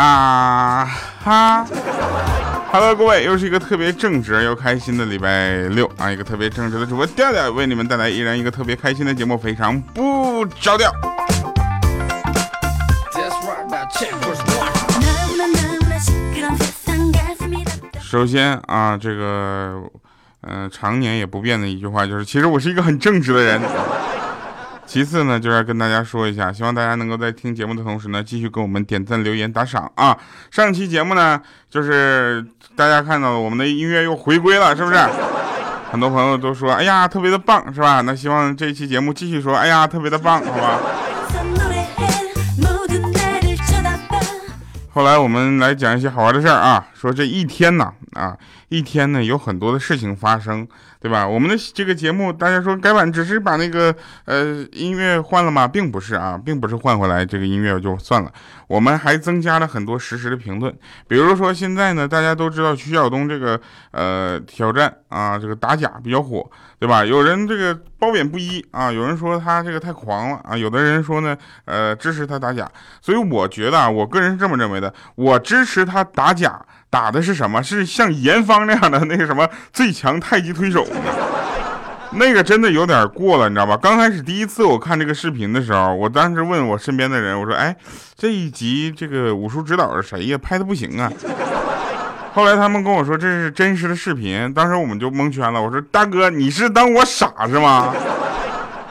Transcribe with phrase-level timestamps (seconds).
[0.00, 0.86] 啊
[1.22, 1.66] 哈
[2.72, 6.10] ，Hello，各位，又是一个特别正直又开心的礼拜六啊！
[6.10, 10.90] 一个特别正直的主播调调为你们带来依然一个特别开心的节目，非常不着调。
[18.00, 19.82] 首先啊，这个
[20.48, 23.60] 嗯，常年也不变的一句话就是，其实我是一个很正直的人。
[24.90, 30.18] 其次呢，就是要跟大家说一下，希望大家能够在听节目的同时呢，继续给我们点赞、留言、打赏啊！
[30.50, 31.40] 上期节目呢，
[31.70, 32.44] 就是
[32.74, 34.96] 大家看到我们的音乐又回归了，是不是？
[35.92, 38.00] 很多朋友都说，哎呀，特别的棒，是吧？
[38.00, 40.80] 那希望这一期节目继续说，哎呀，特别的棒，好吧？
[44.92, 48.36] 后来我们来讲一些好玩的事儿啊，说这一天呢，啊，
[48.68, 50.68] 一天呢有很多的事情发生。
[51.02, 51.26] 对吧？
[51.26, 53.94] 我们的这个节目，大家说改版只是把那个
[54.26, 55.66] 呃音乐换了吗？
[55.66, 58.30] 并不是啊，并不是换回来这个音乐就算了。
[58.66, 60.70] 我们还增加了很多实时的评论，
[61.08, 63.58] 比如说现在呢，大家都知道徐晓东这个
[63.92, 66.46] 呃挑战啊，这个打假比较火，
[66.78, 67.02] 对吧？
[67.02, 72.70] 有人这个褒贬不一啊，有人说他这个太狂了啊，有的人说呢，呃支持他打假。
[73.00, 76.62] 所以我觉得啊，我个人是这么认为的，我支持他打假。
[76.90, 77.62] 打的是什么？
[77.62, 80.86] 是像严方那样的那个什么最强太极推手？
[82.14, 83.76] 那个真的有点过了，你知道吧？
[83.76, 87.76] 刚开始第一次我看这个视频的时候，我当时问我身边的人，我说：“哎，
[88.16, 90.36] 这一集这个武术指导是谁呀？
[90.36, 91.08] 拍的不行啊！”
[92.34, 95.62] 后来他们跟我说这是真实的视频，当时我们就蒙圈了。
[95.62, 97.94] 我说：“大哥，你是当我傻是吗？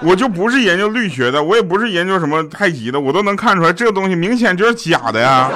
[0.02, 5.52] 我就不是研究律学的，我也不是研究什么太极的，我都能看出来这个东西明显就是假的呀。”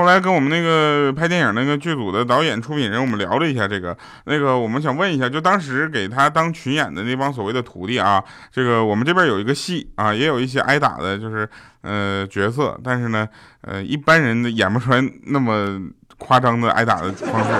[0.00, 11.46] 后来跟我们那个拍电影那个剧组的导演、出品人，我们聊了一下这个，那个我们想问一下，就当时给他当群演的那帮所谓的徒弟啊，这个我们这边有一个戏啊，也有一些挨打的，就是
[11.82, 13.28] 呃角色，但是呢，
[13.60, 15.78] 呃一般人演不出来那么
[16.16, 17.50] 夸张的挨打的方式。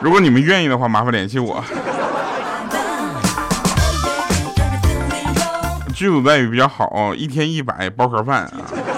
[0.00, 1.62] 如果你们愿意的话，麻烦联系我。
[5.94, 8.95] 剧组待遇比较好，一天一百包盒饭啊。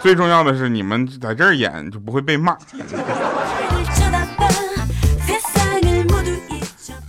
[0.00, 2.56] 最重要的是，你们在这儿演就不会被骂。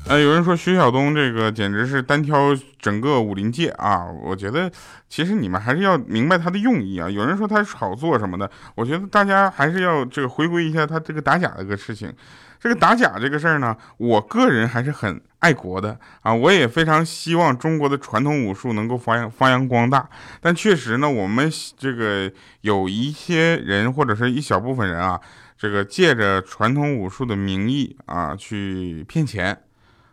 [0.07, 4.05] 呃，有人说徐晓东这个简直是单挑整个武林界啊！
[4.23, 4.71] 我觉得
[5.07, 7.07] 其实你们还是要明白他的用意啊。
[7.07, 12.11] 有人说他是炒作什么的，我觉得大家还是要这个回归一下他这个打假这个事情。
[12.59, 20.09] 这个打假这个事儿呢，我个人还是很爱国的啊，我也非常希望中国的传统武术能够发扬发扬光大。
[20.41, 22.29] 但确实呢，我们这个
[22.61, 25.19] 有一些人或者是一小部分人啊，
[25.57, 29.57] 这个借着传统武术的名义啊去骗钱，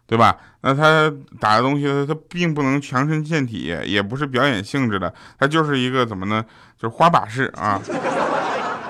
[0.06, 0.36] 对吧？
[0.60, 6.44] 那他打的东西，他并不能强身健体，也不是表演性质的，他就是一个怎么呢？
[6.78, 7.82] 就是花把式啊。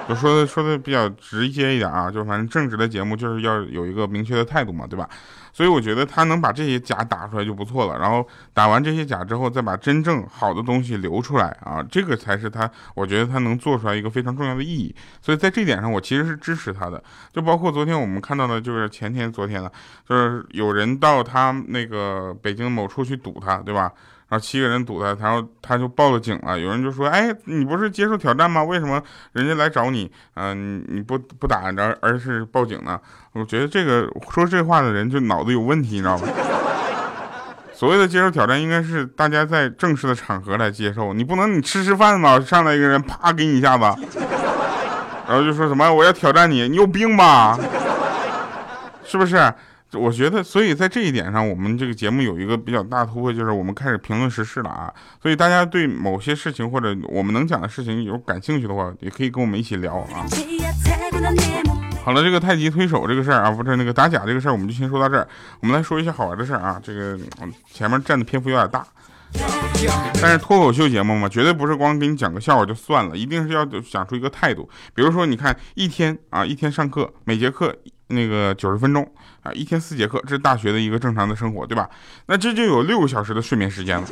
[0.09, 5.09] 就说的说的比较直接一点啊，就反正正直的节目就是要有一个明确的态度嘛，对吧？
[5.53, 14.95] 所以我觉得他能把这些假打出来就不错了，然后打完这些假之后，再把真正好的东西留出来啊，这个才是他，我觉得他能做出来一个非常重要的意义。
[15.23, 17.03] 所以在这点上，我其实是支持他的。
[17.33, 19.73] 就包括昨天我们看到的，就是前天、昨天了，
[20.07, 23.91] 就是有人到他那个北京某处去堵他，对吧？
[24.29, 26.59] 然后七个人堵他，然后他就报了警了。
[26.59, 28.63] 有人就说：“哎，你不是接受挑战吗？
[28.63, 29.01] 为什么
[29.33, 32.99] 人家来找你，嗯，你不不打，而而是报警呢？”
[33.35, 36.27] 我觉得这个说这话的人就脑子有问题，你知道吗？
[37.73, 41.13] 所谓的接受挑战，应该是大家在正式的场合来接受。
[41.13, 43.85] 你不能你吃吃饭嘛，上来一个人啪给你一下子，
[45.29, 47.59] 然后就说什么我要挑战你，你有病吧？
[49.05, 49.37] 是不是？
[49.97, 54.93] 我觉得，所以在这一点上，我们这个节目有一个比较大突破，就是我们开始评论时事了啊。
[55.21, 60.27] 所以大家对某些事情或者我们能讲的事情有感兴趣的话，也可以跟我们一起聊啊。
[62.05, 65.27] 好了，这个太极推手这个事儿啊，不是那个打假这个事儿，我们就先说到这儿。
[65.61, 66.81] 我们来说一些好玩的事儿啊。
[66.83, 67.19] 这个
[67.73, 68.87] 前面占的篇幅有点大，
[70.23, 74.69] 但是脱口秀节目嘛，绝对不是光给你讲个笑话就算了，一定是要讲出一个态度。
[74.95, 77.75] 比如说，你看一天啊，一天上课，每节课。
[78.09, 79.05] 那个九十分钟
[79.47, 81.89] 啊，一天四节课，这是大学的一个正常的生活，对吧？
[82.27, 84.07] 那这就有六个小时的睡眠时间了。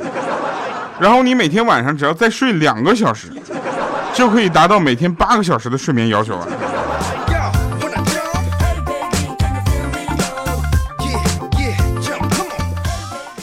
[0.97, 3.27] 然后你每天晚上只要再睡两个小时，
[4.13, 6.47] 就可以达到每天八个小时的睡眠要求了。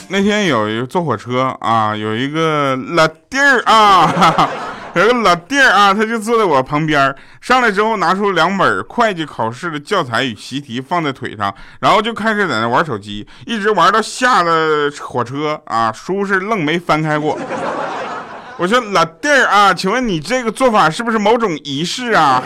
[0.09, 4.49] 那天有一个坐火车啊，有一个老弟儿啊。
[4.95, 17.37] 有个老弟儿啊，他就坐在我旁边上来之后拿出两本会计考试的教材与习题放在腿上，然后就开始在那玩手机，一直玩到下了火车啊，书是愣没翻开过。
[18.57, 22.43] 我说老弟儿啊，请问你这个做法是不是某种仪式啊？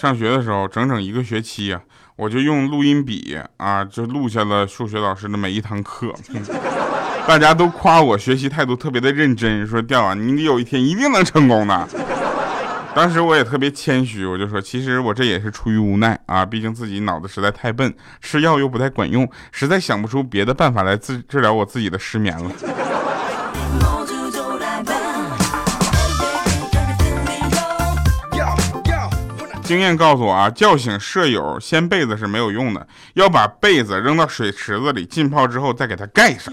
[0.00, 1.78] 上学的时候，整整一个学期呀，
[2.16, 6.10] 我就用录音笔啊，就录下了数学老师的每一堂课。
[7.28, 11.86] 大家都夸我学习态度特别的认真，说调啊，你有一天一定能成功的。
[12.94, 22.50] 当时我也特别谦虚，我就说，其实我这也是出于无奈啊，毕竟自己脑子实在太笨，吃药又不太管用，实在想不出别的办法来治治疗我自己的失眠了。
[29.70, 32.84] 经验告诉我啊，叫醒舍友掀被子是没有用的，
[33.14, 36.52] 要把被子扔到水池子里浸泡之后再给它盖上。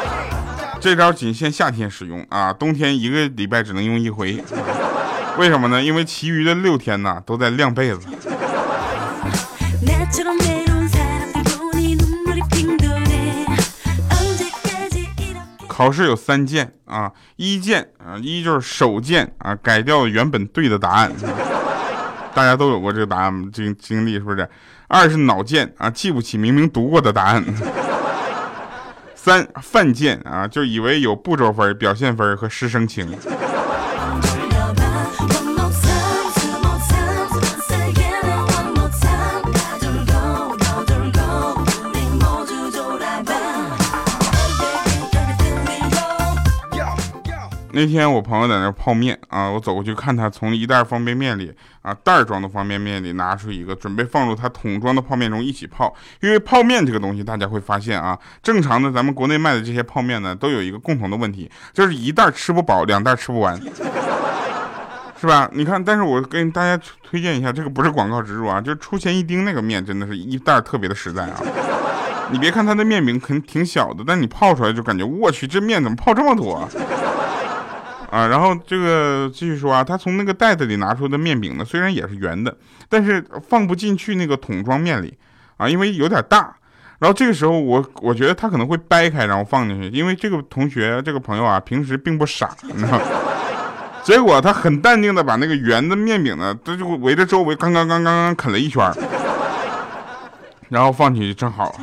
[0.80, 4.42] 这招仅限夏天使用啊，冬天一个礼拜只能用一回。
[5.36, 5.82] 为什么呢？
[5.82, 8.06] 因为其余的六天呢都在晾被子。
[15.68, 21.12] 考试有三件啊，一件啊，一就是手贱啊，改掉原本对的答案。
[22.34, 24.48] 大家都有过这个答案经经历是不是？
[24.88, 27.44] 二是脑贱啊，记不起明明读过的答案。
[29.14, 33.06] 三犯贱啊，就以为有步骤分、表现分和师生情。
[47.72, 51.52] 那天我朋友在那泡面啊，我走过去看他从一袋方便面里
[51.82, 55.94] 啊袋装的方便面里拿出一个，准备放入他桶装的泡面中一起泡。
[56.20, 63.56] 因为泡面这个东西，大家会发现啊，正常的咱们国内卖的这些泡面呢，都有一个共同的问题，就是一袋吃不饱，两袋吃不完，
[65.20, 65.48] 是吧？
[65.52, 71.40] 你看，但是我跟大家推荐一下，这个不是广告植入啊，就是出前一丁那个面，真的是一袋特别的实在啊。
[72.32, 76.54] 你别看它的面饼肯挺小的，但你泡出来就感觉我去，这面怎么泡这么多？
[76.54, 76.68] 啊，
[78.10, 82.56] 啊然后这个继续说啊，他从那个袋子里拿出的面饼呢，虽然也是圆的，
[82.88, 85.16] 但是放不进去那个桶装面里
[85.56, 86.56] 啊，因为有点大。
[86.98, 93.00] 然后这个时候我我觉得他可能会掰开然后放进去，因为这个同学这个朋友啊，平时并不傻，你知道。
[94.02, 98.92] 结果他很淡定的把那个圆的面饼呢，他就围着周围刚刚刚刚刚啃了一圈，
[100.68, 101.74] 然后放进去正好。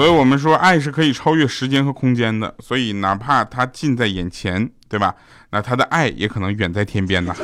[0.00, 2.54] 所以我们说，爱是可以超越时间和空间的。
[2.58, 5.14] 所以哪怕它近在眼前，对吧？
[5.50, 7.34] 那他的爱也可能远在天边呢。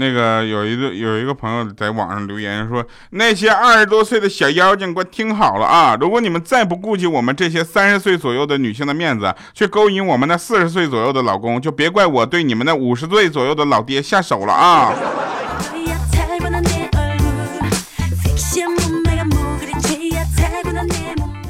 [0.00, 2.82] 那个有一个有一个朋友在网上留言说
[3.12, 5.94] ：“那些二十多岁的小妖精，给我听好了啊！
[6.00, 14.94] 如果你们再不顾及我们这些三十岁左右的女性的面子，去勾引我们那四十岁左右的老公，就别怪我对你们那五十岁左右的老爹下手了啊！”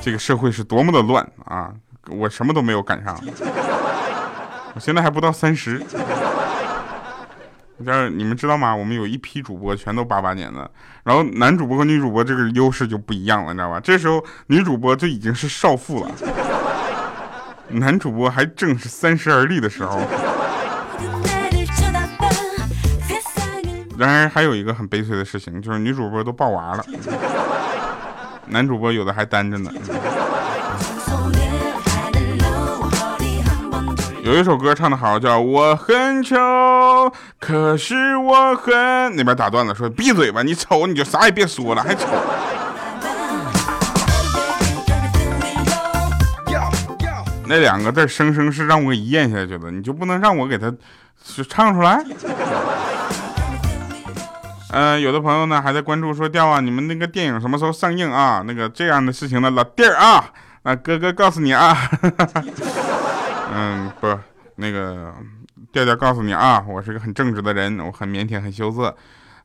[0.03, 1.71] 这个社会是多么的乱啊！
[2.09, 3.17] 我什么都没有赶上，
[4.75, 5.81] 我现在还不到三十。
[7.85, 8.75] 但是你们知道吗？
[8.75, 10.71] 我们有一批主播全都八八年的，
[11.05, 13.81] 然后男主播和女主播这个优势就不一样了，你知道吧？
[13.81, 16.11] 这时候女主播就已经是少妇了，
[17.69, 20.01] 男主播还正是三十而立的时候。
[23.99, 26.85] 然而还有一个很悲催的事情，就是女主播都抱娃了，
[28.47, 29.71] 男主播有的还单着呢。
[34.31, 36.37] 有一首歌唱的好，叫我很丑，
[37.41, 38.73] 可是我很……
[39.17, 42.07] 那边打断了，说闭嘴吧，你丑你就啥也别说了，还丑。
[47.49, 50.73] 那两个字生生是让我给咽下去了，你就不能让我给他
[51.49, 52.01] 唱出来？
[54.71, 58.45] 嗯，有的朋友呢还在关注说调啊，你们那个电影什么时候上映啊？
[58.47, 60.25] 那个这样的事情呢，老弟儿啊，
[60.63, 61.77] 啊哥哥告诉你啊。
[63.53, 64.19] 嗯，不，
[64.57, 65.15] 那个
[65.73, 68.95] 调调告诉你啊，我是个很正直的人，我很腼腆，很羞涩。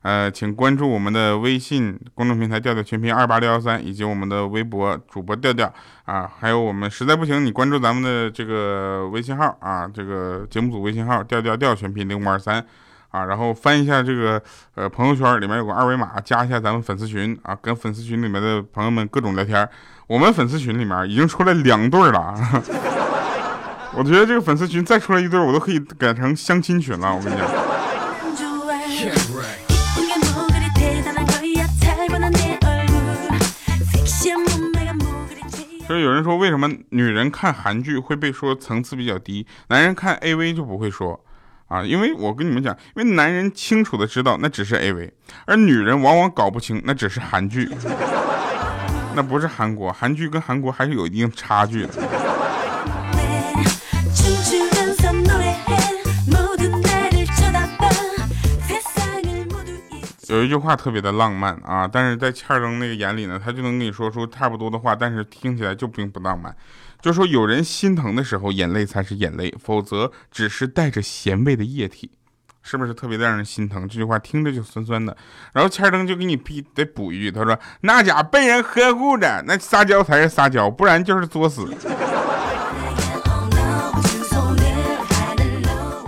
[0.02, 5.72] 呃，请关注我们的微信公众平台调调全拼二八六幺三，以及我们的微博主播调调
[6.04, 12.64] 啊，还有我们实在不行，你关注咱们的这个微信号啊，这个节目组微信号调调调全拼零五二三
[13.10, 14.40] 啊，然后翻一下这个
[14.76, 19.68] 呃朋友圈里面有个二维码，加一下咱们粉丝群啊，跟粉丝群里面的朋友们各种聊天。
[20.06, 22.32] 我们粉丝群里面已经出来两对了。
[23.98, 27.16] 我觉得这个粉丝群再出来一对，我都可以改成相亲群了。
[27.16, 27.48] 我跟你讲。
[35.88, 41.18] 就是有人说，为什么女人看韩剧会被说层次比较低，男人看 AV 就不会说
[41.68, 41.82] 啊？
[41.82, 45.10] 因为我跟你们讲，因为男人清楚的知道那只是 AV，
[45.46, 47.70] 而女人往往搞不清那只是韩剧，
[49.14, 52.25] 那不是韩国，韩剧跟韩国还是有一定差距的。
[60.36, 66.54] 有一句话特别的浪漫啊，但是在欠儿登那个眼里呢，他就能跟你说出差不多的话，但是听起来就并不浪漫。
[67.00, 72.10] 就说有人心疼的时候，眼泪才是眼泪，否则只是带着咸味的液体，
[72.62, 73.88] 是不是特别的让人心疼？
[73.88, 75.16] 这句话听着就酸酸的。
[75.54, 81.66] 然后欠儿登就给你逼得补一句，他说那家被人呵护着，那撒娇才是撒娇，不然就是作死。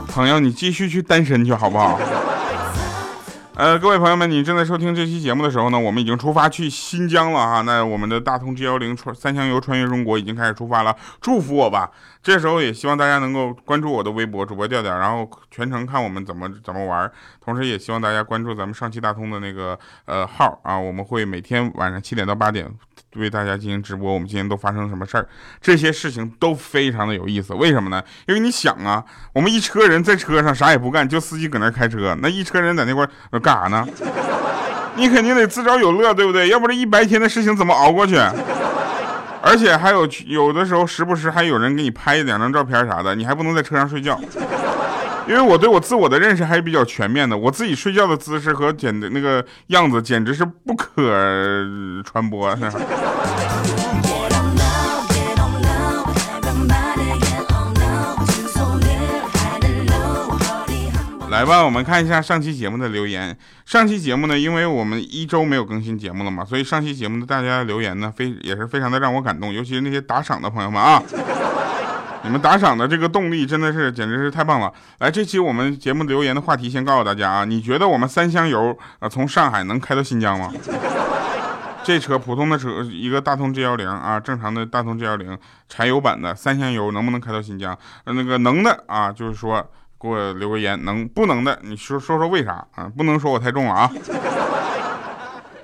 [0.08, 1.98] 朋友，你继续去单身去好不好？
[3.58, 7.60] 呃，各位朋友们，你正在收听这期节目的时候呢，我们已经出发去新疆了哈。
[7.62, 11.90] 那我们的大通 G 幺零穿三箱油穿越中国已经开始出发了，祝福我吧。
[12.22, 17.10] 这时候也希望大家能够关注我的微博主播调调，然后全程看我们怎么怎么玩。
[17.44, 22.72] 同时也希望大家关注咱们上汽大通的那个呃号啊，我们会每天晚上七点到八点。
[23.20, 25.26] 为大家进行直播，我们今天都发生什么事儿？
[25.60, 27.54] 这些事情都非常的有意思。
[27.54, 28.02] 为什么呢？
[28.26, 33.86] 因为你想啊，我们一车人在车上啥也不干，就司机搁那开车，那一车人在那块儿干啥呢？
[34.96, 36.48] 你肯定得自找有乐，对不对？
[36.48, 38.16] 要不这一白天的事情怎么熬过去？
[39.40, 44.20] 而且还有有的时候，时不时还有人给你拍两张照片啥的，你还不能在车上睡觉。
[45.28, 51.12] 因为我对我自我的认识还是比较全面的，我自己睡觉的姿势和简的那个样子简直是不可
[52.02, 52.48] 传播。
[61.30, 63.36] 来吧，我们看一下上期节目的留言。
[63.66, 71.02] 上期节目呢，因为我们一周没有更新节目了嘛，所以上期节目的大家留言呢，非也是非常的让我感动，尤其是那些打赏的朋友们啊。
[72.24, 74.72] 你们打赏的这个动力真的是简直是太棒了！
[74.98, 80.52] 来，这期我们节目留言的话题先告诉大家啊，你觉得我们三箱油啊从上海能开到新疆吗？
[81.84, 87.76] 这车普通的车，一个大通 G 幺零啊，正常的大通 G 幺零柴油版的三箱油能不能开到新疆？
[88.04, 89.64] 那个能的啊，就是说
[89.98, 92.90] 给我留个言；能不能的，你说说说为啥啊？
[92.94, 93.90] 不能说我太重了啊。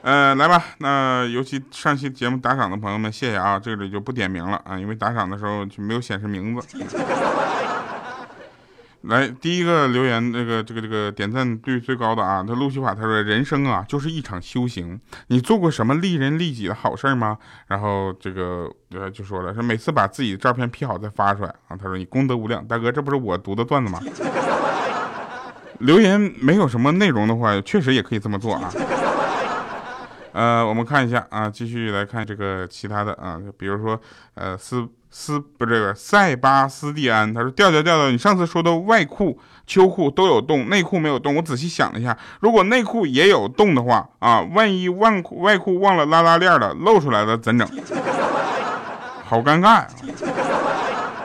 [0.04, 6.78] 呃，来吧，那尤其上期节目打赏的朋友们，谢谢啊，这里就不点名了啊，因为打赏的时候就没有显示名字。
[9.04, 17.38] 来，第一个留言，这个这个这个点赞率最高的啊，他路西法他说，人生啊就是一场修行，你做过什么利人利己的好事吗？
[17.68, 23.98] 然后这个呃就说了，说每次把自己的照片 P 好再发出来啊，他说你功德无量，大哥，这不是我读的段子吗？
[25.80, 28.70] 留言没有什么内容的话，确实也可以这么做啊。
[30.34, 33.98] 呃，我们看一下啊，继续来看这个其他的啊，比如说，
[34.34, 47.68] 呃，斯斯不这个塞巴斯蒂安，他说调调调调，你上次说的外裤、秋裤都有洞，内裤没有洞，我仔细想了一下，如果内裤也有洞的话啊，万一外裤外裤忘了拉拉链了，露出来了怎整？
[49.24, 49.86] 好尴尬呀！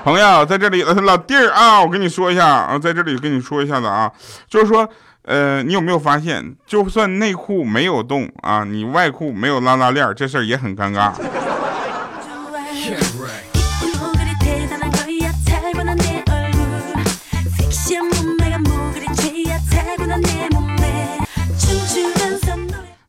[0.03, 4.11] 朋友在这里，老弟儿啊，我跟你说一下啊，在这里跟你说一下子啊，
[4.47, 4.87] 就是说。
[5.23, 11.13] 呃，你有没有发现，就算内裤没有动啊，你外裤没有拉拉链，这事儿也很尴尬。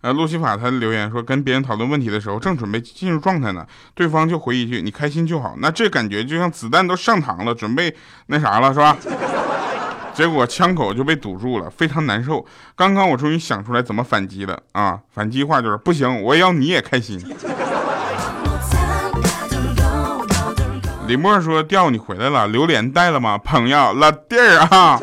[0.02, 7.94] 呃，路西法他留言说，跟别人讨论问题的时候，正准备进入状态呢，对方就回一句：“你开心就好。”那这感觉就像子弹都上膛了，准备
[8.26, 8.96] 那啥了，是吧？
[10.12, 12.44] 结果枪口就被堵住了，非常难受。
[12.76, 14.98] 刚刚我终于想出来怎么反击了啊！
[15.14, 17.18] 反击话就是不行，我要你也开心。
[21.06, 23.38] 李默说：“调你回来了，榴莲带了吗？
[23.38, 25.00] 朋友，老弟儿啊，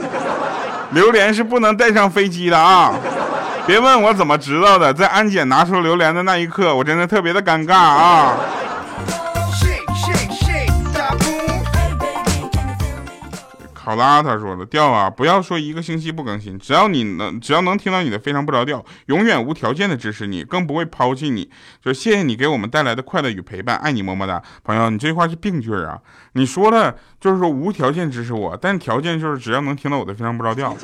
[0.91, 2.93] 榴莲是不能带上飞机的啊！
[3.65, 8.33] 别问我怎么知道的，在安检拿出榴莲的那一刻，我真的特别的尴尬啊！”
[13.87, 21.49] 好啦，他说的调啊，不要说一个星期不更新，只要你能，只要能听到你的非常不着调，永远无条件的支持你，更不会抛弃你。
[21.81, 25.97] 就谢谢你给我们带来的快乐与陪伴，爱你么么哒，朋友，你这句话是病句啊！
[26.33, 30.75] 你说的就是说无条件支持我，但条件就是只要能听到我的非常不着调。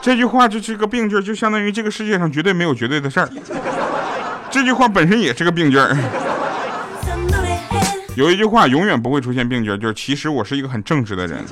[0.00, 3.28] 这句话就是个病句，就相当于这个世界上绝对没有绝对的事儿。
[4.52, 5.76] 这句话本身也是个病句。
[8.14, 11.42] 有一句话永远不会出现病句，就是其实我是一个很正直的人。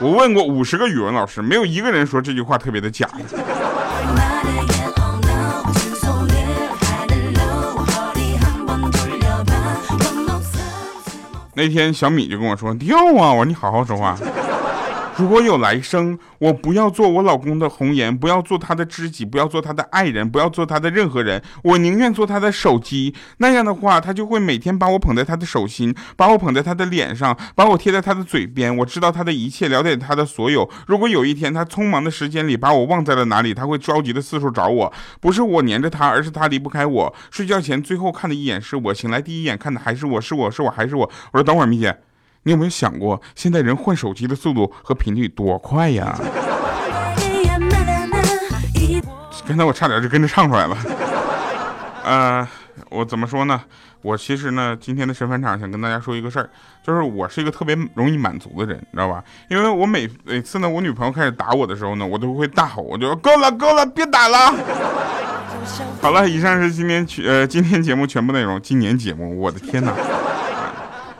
[0.00, 3.08] 我问过五十个语文老师，没有一个人说这句话特别的假。
[11.56, 14.18] 那天小米就跟我说掉啊，我说你好好说话。
[15.16, 23.14] 如果有来生，我不要做我老公的红颜，不要做他的知己，不要做他的爱人，不要做他的任何人，我宁愿做他的手机。
[23.38, 28.76] 那样的话，他就会每天把我捧在他的手心，把我捧在他的脸上，把我贴在他的嘴边。
[28.78, 30.68] 我知道他的一切，了解他的所有。
[30.88, 34.92] 如果有一天他匆忙的时间里把我忘在了哪里，他会着急的四处找我。
[35.20, 37.14] 不是我黏着他，而是他离不开我。
[37.30, 41.08] 睡觉前最后看的一眼是我，醒来第一眼看的还是我，是我是我还是我。
[41.32, 41.96] 我说等会儿，米姐。
[42.44, 46.16] 你有没有想过，现在人换手机的速度和频率多快呀？
[49.46, 50.76] 刚才我差点就跟着唱出来了。
[52.04, 52.48] 呃，
[52.90, 53.60] 我怎么说呢？
[54.02, 56.48] 我其实呢，今天的神返场想跟大家说一个事儿，
[56.82, 59.24] 就是我是一个特别容易满足的人，你知道吧？
[59.48, 64.54] 因为我每每次呢，我女朋友开始打我的时候呢，我都会大吼，我就够了够了，别打了。
[66.02, 69.94] 好了，以上是今天全呃今天节目全部内容，今年节目，我的天哪！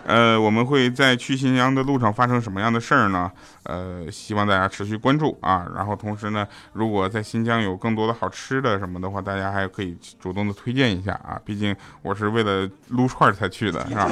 [0.07, 3.31] 呃，我们会在去新疆的路上发生什么样的事儿呢？
[3.65, 5.67] 呃，希望大家持续关注啊。
[5.75, 11.41] 然后同时呢，如果在新疆有更多的好吃的什么的话，大家还可以主动的推荐一下啊。
[11.45, 14.09] 毕竟我是为了撸串才去的，是吧？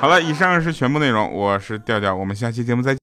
[0.00, 2.90] 好了，以上是全部内容，我是调调，我们下期节目再见。